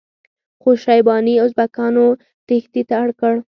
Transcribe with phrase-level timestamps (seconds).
[0.61, 2.05] خو شیباني ازبکانو
[2.47, 3.33] تیښتې ته اړ کړ.